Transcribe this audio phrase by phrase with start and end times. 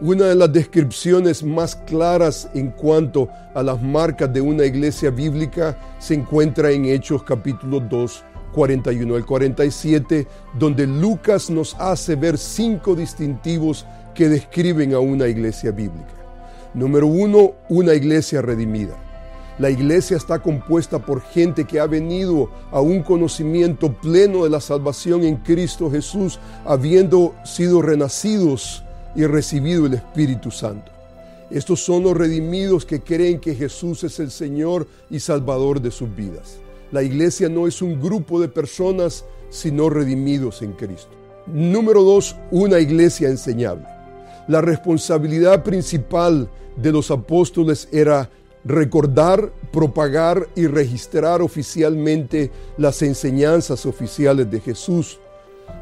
[0.00, 5.78] Una de las descripciones más claras en cuanto a las marcas de una iglesia bíblica
[6.00, 10.26] se encuentra en Hechos capítulo 2, 41 al 47,
[10.58, 16.12] donde Lucas nos hace ver cinco distintivos que describen a una iglesia bíblica.
[16.74, 18.96] Número uno, una iglesia redimida.
[19.60, 24.60] La iglesia está compuesta por gente que ha venido a un conocimiento pleno de la
[24.60, 28.83] salvación en Cristo Jesús, habiendo sido renacidos
[29.14, 30.92] y recibido el Espíritu Santo.
[31.50, 36.14] Estos son los redimidos que creen que Jesús es el Señor y Salvador de sus
[36.14, 36.58] vidas.
[36.90, 41.10] La iglesia no es un grupo de personas, sino redimidos en Cristo.
[41.46, 43.86] Número dos, una iglesia enseñable.
[44.48, 48.30] La responsabilidad principal de los apóstoles era
[48.64, 55.20] recordar, propagar y registrar oficialmente las enseñanzas oficiales de Jesús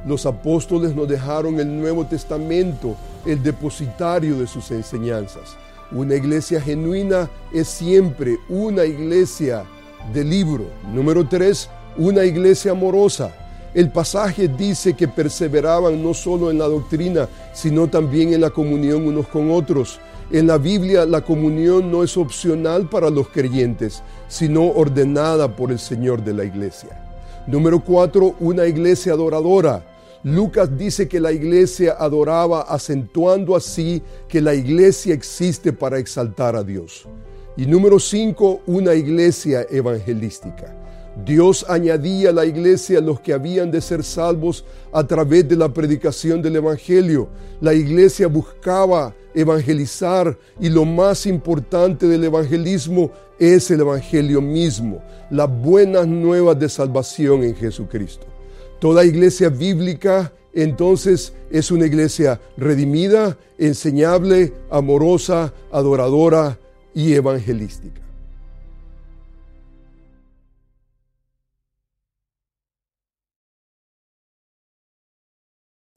[0.06, 5.56] los apóstoles nos dejaron el Nuevo Testamento, el depositario de sus enseñanzas.
[5.92, 9.64] Una iglesia genuina es siempre una iglesia
[10.12, 10.66] de libro.
[10.92, 13.32] Número tres, una iglesia amorosa.
[13.74, 19.06] El pasaje dice que perseveraban no solo en la doctrina, sino también en la comunión
[19.06, 19.98] unos con otros.
[20.30, 25.78] En la Biblia la comunión no es opcional para los creyentes, sino ordenada por el
[25.78, 27.01] Señor de la iglesia.
[27.46, 29.84] Número cuatro, una iglesia adoradora.
[30.22, 36.62] Lucas dice que la iglesia adoraba acentuando así que la iglesia existe para exaltar a
[36.62, 37.08] Dios.
[37.56, 40.81] Y número cinco, una iglesia evangelística.
[41.24, 45.68] Dios añadía a la iglesia los que habían de ser salvos a través de la
[45.72, 47.28] predicación del Evangelio.
[47.60, 55.50] La iglesia buscaba evangelizar y lo más importante del evangelismo es el Evangelio mismo, las
[55.50, 58.26] buenas nuevas de salvación en Jesucristo.
[58.80, 66.58] Toda iglesia bíblica entonces es una iglesia redimida, enseñable, amorosa, adoradora
[66.94, 68.01] y evangelística.